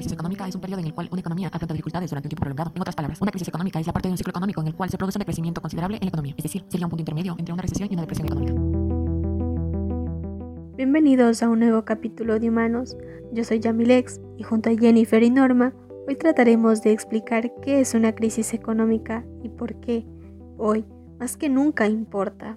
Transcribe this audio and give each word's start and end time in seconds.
crisis 0.00 0.12
económica 0.12 0.48
es 0.48 0.54
un 0.54 0.62
periodo 0.62 0.80
en 0.80 0.86
el 0.86 0.94
cual 0.94 1.08
una 1.10 1.20
economía 1.20 1.48
afronta 1.48 1.74
dificultades 1.74 2.10
durante 2.10 2.26
un 2.26 2.30
tiempo 2.30 2.40
prolongado. 2.40 2.72
En 2.74 2.80
otras 2.80 2.96
palabras, 2.96 3.20
una 3.20 3.30
crisis 3.30 3.48
económica 3.48 3.78
es 3.78 3.86
la 3.86 3.92
parte 3.92 4.08
de 4.08 4.12
un 4.12 4.18
ciclo 4.18 4.30
económico 4.30 4.60
en 4.62 4.68
el 4.68 4.74
cual 4.74 4.88
se 4.88 4.96
produce 4.96 5.18
un 5.18 5.20
decrecimiento 5.20 5.60
considerable 5.60 5.98
en 5.98 6.04
la 6.04 6.08
economía, 6.08 6.34
es 6.38 6.42
decir, 6.42 6.64
sería 6.68 6.86
un 6.86 6.90
punto 6.90 7.02
intermedio 7.02 7.36
entre 7.38 7.52
una 7.52 7.62
recesión 7.62 7.88
y 7.90 7.94
una 7.94 8.02
depresión 8.02 8.26
económica. 8.26 8.54
Bienvenidos 10.76 11.42
a 11.42 11.50
un 11.50 11.58
nuevo 11.58 11.84
capítulo 11.84 12.40
de 12.40 12.48
Humanos. 12.48 12.96
Yo 13.32 13.44
soy 13.44 13.60
Yamilex 13.60 14.20
y 14.38 14.42
junto 14.42 14.70
a 14.70 14.74
Jennifer 14.74 15.22
y 15.22 15.28
Norma, 15.28 15.74
hoy 16.08 16.16
trataremos 16.16 16.82
de 16.82 16.92
explicar 16.92 17.52
qué 17.60 17.80
es 17.80 17.92
una 17.92 18.14
crisis 18.14 18.54
económica 18.54 19.26
y 19.42 19.50
por 19.50 19.78
qué 19.80 20.06
hoy, 20.56 20.86
más 21.18 21.36
que 21.36 21.50
nunca, 21.50 21.86
importa. 21.86 22.56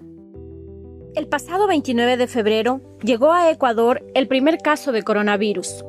El 1.14 1.28
pasado 1.28 1.68
29 1.68 2.16
de 2.16 2.26
febrero 2.26 2.80
llegó 3.02 3.32
a 3.32 3.50
Ecuador 3.50 4.02
el 4.14 4.28
primer 4.28 4.58
caso 4.58 4.90
de 4.90 5.02
coronavirus. 5.02 5.84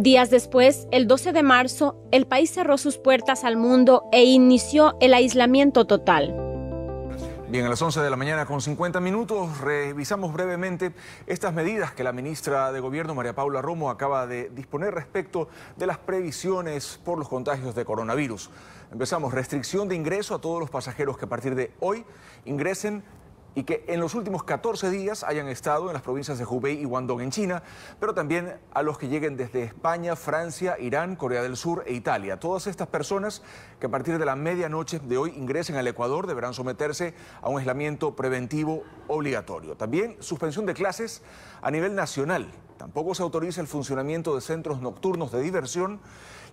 Días 0.00 0.30
después, 0.30 0.86
el 0.92 1.08
12 1.08 1.32
de 1.32 1.42
marzo, 1.42 1.96
el 2.12 2.28
país 2.28 2.52
cerró 2.52 2.78
sus 2.78 2.98
puertas 2.98 3.42
al 3.42 3.56
mundo 3.56 4.04
e 4.12 4.22
inició 4.22 4.96
el 5.00 5.12
aislamiento 5.12 5.88
total. 5.88 6.36
Bien, 7.48 7.66
a 7.66 7.68
las 7.68 7.82
11 7.82 8.00
de 8.02 8.08
la 8.08 8.14
mañana 8.14 8.46
con 8.46 8.60
50 8.60 9.00
minutos 9.00 9.60
revisamos 9.60 10.32
brevemente 10.32 10.92
estas 11.26 11.52
medidas 11.52 11.90
que 11.90 12.04
la 12.04 12.12
ministra 12.12 12.70
de 12.70 12.78
Gobierno, 12.78 13.16
María 13.16 13.34
Paula 13.34 13.60
Romo, 13.60 13.90
acaba 13.90 14.28
de 14.28 14.50
disponer 14.50 14.94
respecto 14.94 15.48
de 15.76 15.88
las 15.88 15.98
previsiones 15.98 17.00
por 17.04 17.18
los 17.18 17.28
contagios 17.28 17.74
de 17.74 17.84
coronavirus. 17.84 18.50
Empezamos, 18.92 19.34
restricción 19.34 19.88
de 19.88 19.96
ingreso 19.96 20.36
a 20.36 20.40
todos 20.40 20.60
los 20.60 20.70
pasajeros 20.70 21.18
que 21.18 21.24
a 21.24 21.28
partir 21.28 21.56
de 21.56 21.72
hoy 21.80 22.04
ingresen 22.44 23.02
y 23.54 23.64
que 23.64 23.84
en 23.88 24.00
los 24.00 24.14
últimos 24.14 24.44
14 24.44 24.90
días 24.90 25.24
hayan 25.24 25.48
estado 25.48 25.88
en 25.88 25.92
las 25.92 26.02
provincias 26.02 26.38
de 26.38 26.44
Hubei 26.44 26.80
y 26.80 26.84
Guangdong 26.84 27.20
en 27.20 27.30
China, 27.30 27.62
pero 27.98 28.14
también 28.14 28.56
a 28.72 28.82
los 28.82 28.98
que 28.98 29.08
lleguen 29.08 29.36
desde 29.36 29.62
España, 29.62 30.16
Francia, 30.16 30.76
Irán, 30.78 31.16
Corea 31.16 31.42
del 31.42 31.56
Sur 31.56 31.82
e 31.86 31.94
Italia. 31.94 32.38
Todas 32.38 32.66
estas 32.66 32.88
personas 32.88 33.42
que 33.80 33.86
a 33.86 33.90
partir 33.90 34.18
de 34.18 34.24
la 34.24 34.36
medianoche 34.36 35.00
de 35.00 35.16
hoy 35.16 35.34
ingresen 35.36 35.76
al 35.76 35.86
Ecuador 35.86 36.26
deberán 36.26 36.54
someterse 36.54 37.14
a 37.42 37.48
un 37.48 37.58
aislamiento 37.58 38.14
preventivo 38.14 38.84
obligatorio. 39.08 39.76
También 39.76 40.16
suspensión 40.20 40.66
de 40.66 40.74
clases 40.74 41.22
a 41.62 41.70
nivel 41.70 41.94
nacional. 41.94 42.52
Tampoco 42.78 43.14
se 43.14 43.22
autoriza 43.22 43.60
el 43.60 43.66
funcionamiento 43.66 44.34
de 44.34 44.40
centros 44.40 44.80
nocturnos 44.80 45.32
de 45.32 45.42
diversión 45.42 46.00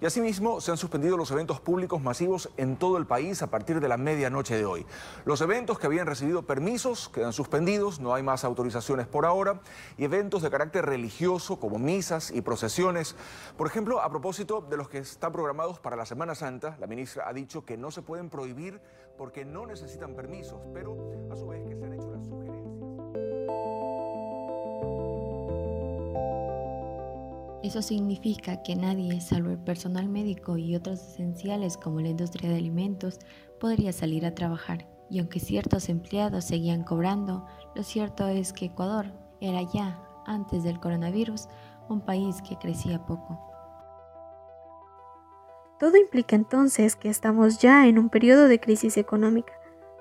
y 0.01 0.05
asimismo 0.05 0.59
se 0.59 0.71
han 0.71 0.77
suspendido 0.77 1.17
los 1.17 1.31
eventos 1.31 1.61
públicos 1.61 2.01
masivos 2.01 2.49
en 2.57 2.77
todo 2.77 2.97
el 2.97 3.05
país 3.05 3.41
a 3.41 3.47
partir 3.47 3.79
de 3.79 3.87
la 3.87 3.97
medianoche 3.97 4.57
de 4.57 4.65
hoy. 4.65 4.85
Los 5.23 5.39
eventos 5.41 5.79
que 5.79 5.87
habían 5.87 6.07
recibido 6.07 6.41
permisos 6.41 7.09
quedan 7.09 7.31
suspendidos, 7.31 7.99
no 7.99 8.13
hay 8.13 8.23
más 8.23 8.43
autorizaciones 8.43 9.07
por 9.07 9.25
ahora, 9.25 9.61
y 9.97 10.03
eventos 10.03 10.41
de 10.41 10.49
carácter 10.49 10.85
religioso 10.85 11.59
como 11.59 11.79
misas 11.79 12.31
y 12.31 12.41
procesiones. 12.41 13.15
Por 13.55 13.67
ejemplo, 13.67 14.01
a 14.01 14.09
propósito 14.09 14.61
de 14.61 14.77
los 14.77 14.89
que 14.89 14.97
están 14.97 15.31
programados 15.31 15.79
para 15.79 15.95
la 15.95 16.05
Semana 16.05 16.35
Santa, 16.35 16.75
la 16.79 16.87
ministra 16.87 17.29
ha 17.29 17.33
dicho 17.33 17.65
que 17.65 17.77
no 17.77 17.91
se 17.91 18.01
pueden 18.01 18.29
prohibir 18.29 18.81
porque 19.17 19.45
no 19.45 19.65
necesitan 19.65 20.15
permisos, 20.15 20.59
pero 20.73 20.97
a 21.31 21.35
su 21.35 21.47
vez 21.47 21.63
que 21.65 21.75
se 21.75 21.85
han 21.85 21.93
hecho 21.93 22.11
las 22.11 22.25
sugerencias. 22.25 22.74
Eso 27.65 27.81
significa 27.81 28.61
que 28.61 28.75
nadie, 28.75 29.19
salvo 29.21 29.49
el 29.49 29.57
personal 29.57 30.07
médico 30.07 30.55
y 30.55 30.75
otros 30.75 31.01
esenciales 31.01 31.77
como 31.77 31.99
la 31.99 32.09
industria 32.09 32.51
de 32.51 32.57
alimentos, 32.57 33.17
podría 33.59 33.91
salir 33.91 34.23
a 34.27 34.35
trabajar. 34.35 34.87
Y 35.09 35.17
aunque 35.17 35.39
ciertos 35.39 35.89
empleados 35.89 36.45
seguían 36.45 36.83
cobrando, 36.83 37.47
lo 37.73 37.81
cierto 37.81 38.27
es 38.27 38.53
que 38.53 38.65
Ecuador 38.65 39.07
era 39.41 39.63
ya, 39.73 39.99
antes 40.27 40.63
del 40.63 40.79
coronavirus, 40.79 41.47
un 41.89 42.01
país 42.01 42.39
que 42.47 42.55
crecía 42.55 43.03
poco. 43.03 43.39
Todo 45.79 45.97
implica 45.97 46.35
entonces 46.35 46.95
que 46.95 47.09
estamos 47.09 47.57
ya 47.57 47.87
en 47.87 47.97
un 47.97 48.09
periodo 48.09 48.47
de 48.47 48.59
crisis 48.59 48.95
económica, 48.95 49.53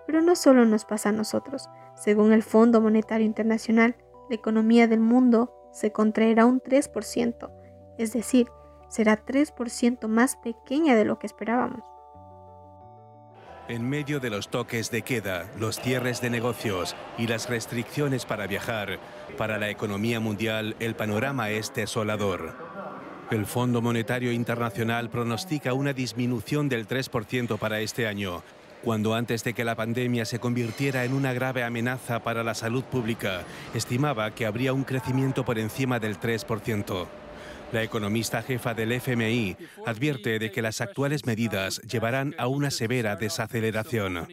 pero 0.06 0.21
no 0.21 0.37
solo 0.37 0.67
nos 0.67 0.84
pasa 0.84 1.09
a 1.09 1.12
nosotros. 1.12 1.71
Según 1.97 2.34
el 2.34 2.43
Fondo 2.43 2.83
Monetario 2.83 3.25
Internacional, 3.25 3.97
la 4.28 4.37
economía 4.37 4.87
del 4.87 5.00
mundo 5.00 5.50
se 5.75 5.91
contraerá 5.91 6.47
un 6.47 6.61
3%, 6.61 7.50
es 7.99 8.12
decir, 8.12 8.49
será 8.88 9.25
3% 9.25 10.09
más 10.09 10.37
pequeña 10.37 10.94
de 10.94 11.05
lo 11.05 11.19
que 11.19 11.27
esperábamos. 11.27 11.82
En 13.66 13.88
medio 13.88 14.21
de 14.21 14.28
los 14.28 14.49
toques 14.49 14.91
de 14.91 15.00
queda, 15.00 15.50
los 15.59 15.81
cierres 15.81 16.21
de 16.21 16.28
negocios 16.28 16.94
y 17.16 17.27
las 17.27 17.49
restricciones 17.49 18.27
para 18.27 18.47
viajar, 18.47 18.99
para 19.38 19.59
la 19.59 19.71
economía 19.71 20.21
mundial 20.21 20.77
el 20.81 20.94
panorama 20.94 21.49
es 21.49 21.72
desolador. 21.72 22.55
El 23.31 23.47
Fondo 23.47 23.81
Monetario 23.81 24.32
Internacional 24.32 25.09
pronostica 25.09 25.72
una 25.72 25.94
disminución 25.94 26.69
del 26.69 26.87
3% 26.87 27.59
para 27.59 27.81
este 27.81 28.06
año, 28.06 28.43
cuando 28.84 29.15
antes 29.15 29.43
de 29.44 29.55
que 29.55 29.65
la 29.65 29.75
pandemia 29.75 30.26
se 30.26 30.38
convirtiera 30.38 31.05
en 31.05 31.15
una 31.15 31.32
grave 31.32 31.65
amenaza 31.65 32.22
para 32.22 32.44
la 32.44 32.55
salud 32.55 32.84
pública, 32.84 33.44
estimaba 33.72 34.31
que 34.32 34.44
habría 34.44 34.75
un 34.75 34.84
crecimiento 34.84 35.43
por 35.43 35.59
encima 35.59 35.99
del 35.99 36.21
3%. 36.21 37.06
La 37.75 37.83
economista 37.83 38.41
jefa 38.41 38.73
del 38.73 38.93
FMI 38.93 39.57
advierte 39.85 40.39
de 40.39 40.53
que 40.53 40.62
las 40.62 40.81
actuales 40.81 41.27
medidas 41.27 41.81
llevarán 41.81 42.33
a 42.39 42.47
una 42.47 42.71
severa 42.71 43.17
desaceleración. 43.17 44.29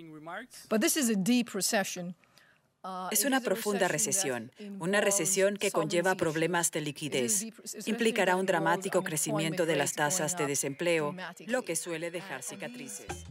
Es 3.09 3.25
una 3.25 3.41
profunda 3.41 3.87
recesión, 3.87 4.51
una 4.77 5.01
recesión 5.01 5.57
que 5.57 5.71
conlleva 5.71 6.13
problemas 6.13 6.71
de 6.71 6.81
liquidez. 6.81 7.47
Implicará 7.87 8.35
un 8.35 8.45
dramático 8.45 9.01
crecimiento 9.01 9.65
de 9.65 9.75
las 9.75 9.93
tasas 9.93 10.37
de 10.37 10.45
desempleo, 10.45 11.15
lo 11.47 11.63
que 11.63 11.75
suele 11.75 12.11
dejar 12.11 12.43
cicatrices. 12.43 13.25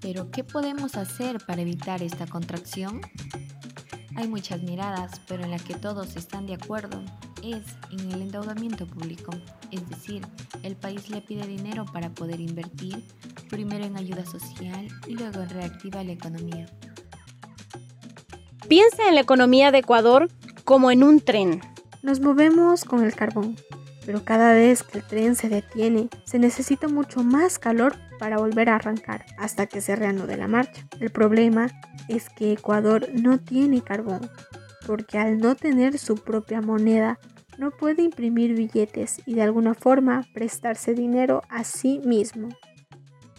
Pero, 0.00 0.30
¿qué 0.30 0.42
podemos 0.42 0.96
hacer 0.96 1.36
para 1.46 1.60
evitar 1.60 2.02
esta 2.02 2.26
contracción? 2.26 3.02
Hay 4.16 4.28
muchas 4.28 4.62
miradas, 4.62 5.20
pero 5.26 5.42
en 5.44 5.50
la 5.50 5.58
que 5.58 5.74
todos 5.74 6.16
están 6.16 6.46
de 6.46 6.54
acuerdo 6.54 7.02
es 7.42 7.64
en 7.90 8.12
el 8.12 8.22
endeudamiento 8.22 8.86
público. 8.86 9.32
Es 9.70 9.88
decir, 9.88 10.24
el 10.62 10.76
país 10.76 11.10
le 11.10 11.20
pide 11.20 11.46
dinero 11.46 11.84
para 11.92 12.10
poder 12.10 12.40
invertir, 12.40 13.04
primero 13.50 13.84
en 13.84 13.96
ayuda 13.96 14.24
social 14.24 14.88
y 15.06 15.14
luego 15.14 15.42
en 15.42 15.50
reactivar 15.50 16.06
la 16.06 16.12
economía. 16.12 16.66
Piensa 18.68 19.08
en 19.08 19.16
la 19.16 19.20
economía 19.20 19.72
de 19.72 19.78
Ecuador 19.78 20.30
como 20.64 20.90
en 20.90 21.02
un 21.02 21.20
tren. 21.20 21.60
Nos 22.02 22.20
movemos 22.20 22.84
con 22.84 23.04
el 23.04 23.14
carbón, 23.14 23.56
pero 24.04 24.24
cada 24.24 24.52
vez 24.52 24.82
que 24.82 24.98
el 24.98 25.04
tren 25.04 25.36
se 25.36 25.48
detiene, 25.48 26.08
se 26.24 26.38
necesita 26.38 26.88
mucho 26.88 27.22
más 27.22 27.58
calor 27.58 27.96
para 28.18 28.38
volver 28.38 28.68
a 28.68 28.76
arrancar 28.76 29.24
hasta 29.38 29.66
que 29.66 29.80
se 29.80 29.96
reanude 29.96 30.36
la 30.36 30.48
marcha. 30.48 30.86
El 31.00 31.10
problema 31.10 31.68
es 32.08 32.28
que 32.28 32.52
Ecuador 32.52 33.08
no 33.12 33.38
tiene 33.38 33.82
carbón, 33.82 34.30
porque 34.86 35.18
al 35.18 35.38
no 35.38 35.54
tener 35.54 35.98
su 35.98 36.16
propia 36.16 36.60
moneda, 36.60 37.18
no 37.58 37.70
puede 37.70 38.02
imprimir 38.02 38.54
billetes 38.54 39.22
y 39.26 39.34
de 39.34 39.42
alguna 39.42 39.74
forma 39.74 40.24
prestarse 40.34 40.94
dinero 40.94 41.42
a 41.48 41.64
sí 41.64 42.00
mismo. 42.04 42.48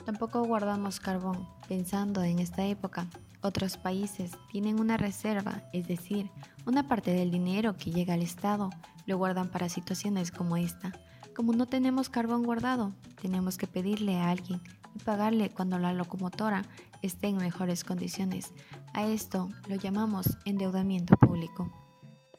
Tampoco 0.05 0.43
guardamos 0.43 0.99
carbón, 0.99 1.47
pensando 1.67 2.23
en 2.23 2.39
esta 2.39 2.65
época. 2.65 3.07
Otros 3.45 3.77
países 3.77 4.31
tienen 4.51 4.79
una 4.79 4.97
reserva, 4.97 5.61
es 5.71 5.87
decir, 5.87 6.31
una 6.65 6.87
parte 6.87 7.11
del 7.11 7.29
dinero 7.29 7.77
que 7.77 7.91
llega 7.91 8.15
al 8.15 8.23
Estado 8.23 8.71
lo 9.05 9.19
guardan 9.19 9.51
para 9.51 9.69
situaciones 9.69 10.31
como 10.31 10.57
esta. 10.57 10.93
Como 11.35 11.53
no 11.53 11.67
tenemos 11.67 12.09
carbón 12.09 12.41
guardado, 12.41 12.91
tenemos 13.21 13.59
que 13.59 13.67
pedirle 13.67 14.17
a 14.17 14.31
alguien 14.31 14.61
y 14.95 14.99
pagarle 15.03 15.51
cuando 15.51 15.77
la 15.77 15.93
locomotora 15.93 16.63
esté 17.03 17.27
en 17.27 17.37
mejores 17.37 17.83
condiciones. 17.83 18.51
A 18.95 19.05
esto 19.05 19.49
lo 19.69 19.75
llamamos 19.75 20.39
endeudamiento 20.45 21.15
público. 21.15 21.71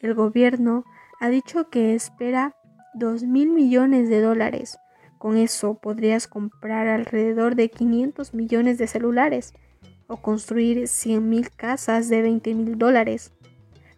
El 0.01 0.13
gobierno 0.15 0.83
ha 1.21 1.29
dicho 1.29 1.71
que 1.71 1.95
espera 1.95 2.57
2 2.95 3.23
mil 3.23 3.53
millones 3.53 4.09
de 4.09 4.23
dólares. 4.23 4.77
Con 5.19 5.37
eso 5.37 5.79
podrías 5.79 6.27
comprar 6.27 6.89
alrededor 6.89 7.55
de 7.55 7.71
500 7.71 8.35
millones 8.35 8.79
de 8.79 8.89
celulares 8.89 9.55
o 10.09 10.19
construir 10.19 10.89
100 10.89 11.29
mil 11.29 11.51
casas 11.51 12.09
de 12.09 12.23
20 12.23 12.55
mil 12.55 12.79
dólares. 12.79 13.33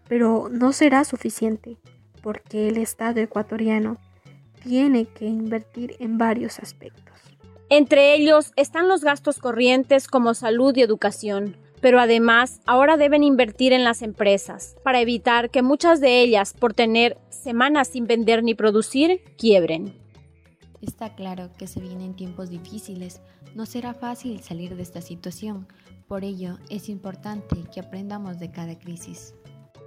Pero 0.09 0.49
no 0.51 0.73
será 0.73 1.05
suficiente 1.05 1.77
porque 2.23 2.69
el 2.69 2.79
Estado 2.79 3.21
ecuatoriano 3.21 3.99
tiene 4.63 5.07
que 5.07 5.27
invertir 5.27 5.97
en 5.99 6.19
varios 6.19 6.59
aspectos. 6.59 7.15
Entre 7.71 8.15
ellos 8.15 8.53
están 8.57 8.89
los 8.89 9.03
gastos 9.03 9.39
corrientes 9.39 10.09
como 10.09 10.35
salud 10.35 10.75
y 10.77 10.83
educación, 10.83 11.57
pero 11.81 12.01
además 12.01 12.61
ahora 12.67 12.97
deben 12.97 13.23
invertir 13.23 13.73
en 13.73 13.85
las 13.85 14.03
empresas 14.03 14.77
para 14.83 15.01
evitar 15.01 15.51
que 15.51 15.63
muchas 15.63 16.01
de 16.01 16.21
ellas, 16.23 16.55
por 16.55 16.75
tener 16.75 17.19
semanas 17.29 17.89
sin 17.89 18.07
vender 18.07 18.43
ni 18.43 18.55
producir, 18.55 19.23
quiebren. 19.37 19.95
Está 20.81 21.15
claro 21.15 21.51
que 21.59 21.67
se 21.67 21.81
vienen 21.81 22.15
tiempos 22.15 22.51
difíciles, 22.51 23.21
no 23.55 23.67
será 23.67 23.95
fácil 23.95 24.41
salir 24.41 24.77
de 24.77 24.83
esta 24.83 25.01
situación, 25.01 25.67
por 26.09 26.25
ello 26.25 26.59
es 26.71 26.89
importante 26.89 27.57
que 27.73 27.81
aprendamos 27.81 28.41
de 28.41 28.51
cada 28.51 28.79
crisis. 28.79 29.35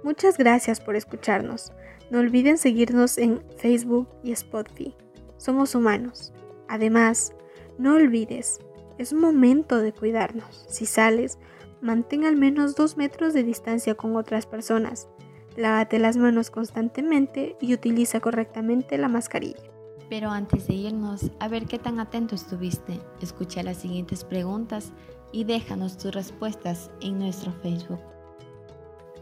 Muchas 0.04 0.38
gracias 0.38 0.80
por 0.80 0.96
escucharnos. 0.96 1.72
No 2.10 2.20
olviden 2.20 2.58
seguirnos 2.58 3.18
en 3.18 3.42
Facebook 3.58 4.08
y 4.22 4.32
Spotify. 4.32 4.94
Somos 5.36 5.74
humanos. 5.74 6.32
Además, 6.68 7.34
no 7.78 7.96
olvides, 7.96 8.60
es 8.98 9.12
momento 9.12 9.78
de 9.78 9.92
cuidarnos. 9.92 10.64
Si 10.68 10.86
sales, 10.86 11.38
mantén 11.80 12.24
al 12.24 12.36
menos 12.36 12.76
dos 12.76 12.96
metros 12.96 13.34
de 13.34 13.42
distancia 13.42 13.96
con 13.96 14.16
otras 14.16 14.46
personas. 14.46 15.08
Lávate 15.56 15.98
las 15.98 16.16
manos 16.16 16.50
constantemente 16.50 17.56
y 17.60 17.74
utiliza 17.74 18.20
correctamente 18.20 18.96
la 18.96 19.08
mascarilla. 19.08 19.62
Pero 20.08 20.30
antes 20.30 20.66
de 20.66 20.74
irnos, 20.74 21.30
a 21.40 21.48
ver 21.48 21.66
qué 21.66 21.78
tan 21.78 21.98
atento 21.98 22.34
estuviste, 22.34 23.00
escucha 23.20 23.62
las 23.62 23.78
siguientes 23.78 24.24
preguntas 24.24 24.92
y 25.32 25.44
déjanos 25.44 25.96
tus 25.96 26.14
respuestas 26.14 26.90
en 27.00 27.18
nuestro 27.18 27.52
Facebook. 27.62 28.00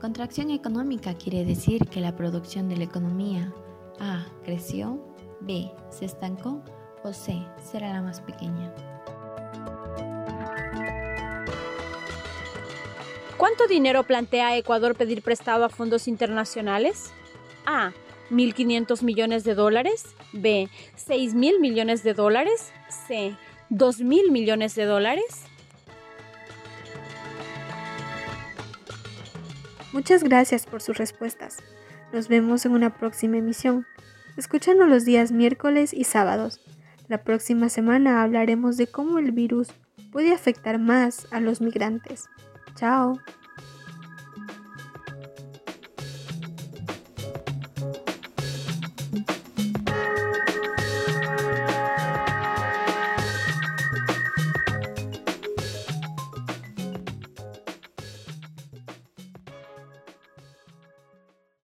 Contracción 0.00 0.50
económica 0.50 1.14
quiere 1.14 1.44
decir 1.44 1.86
que 1.88 2.00
la 2.00 2.16
producción 2.16 2.68
de 2.68 2.76
la 2.76 2.84
economía 2.84 3.52
A. 3.98 4.26
creció, 4.44 4.98
B. 5.40 5.70
se 5.90 6.06
estancó 6.06 6.62
o 7.04 7.12
C. 7.12 7.38
será 7.62 7.92
la 7.92 8.02
más 8.02 8.20
pequeña. 8.20 8.74
¿Cuánto 13.36 13.66
dinero 13.66 14.04
plantea 14.04 14.56
Ecuador 14.56 14.94
pedir 14.94 15.22
prestado 15.22 15.64
a 15.64 15.70
fondos 15.70 16.08
internacionales? 16.08 17.10
A. 17.64 17.92
1.500 18.30 19.02
millones 19.02 19.44
de 19.44 19.54
dólares. 19.54 20.04
B. 20.32 20.68
6.000 20.96 21.58
millones 21.58 22.02
de 22.02 22.14
dólares. 22.14 22.72
C. 23.06 23.34
2.000 23.70 24.30
millones 24.30 24.74
de 24.74 24.84
dólares. 24.84 25.46
Muchas 29.92 30.22
gracias 30.22 30.66
por 30.66 30.82
sus 30.82 30.98
respuestas. 30.98 31.58
Nos 32.12 32.28
vemos 32.28 32.64
en 32.64 32.72
una 32.72 32.96
próxima 32.96 33.38
emisión. 33.38 33.87
Escúchanos 34.37 34.88
los 34.88 35.04
días 35.04 35.32
miércoles 35.32 35.92
y 35.92 36.04
sábados. 36.04 36.60
La 37.08 37.25
próxima 37.25 37.69
semana 37.69 38.22
hablaremos 38.22 38.76
de 38.76 38.87
cómo 38.87 39.19
el 39.19 39.32
virus 39.32 39.69
puede 40.12 40.32
afectar 40.32 40.78
más 40.78 41.26
a 41.32 41.40
los 41.40 41.60
migrantes. 41.60 42.28
Chao. 42.76 43.19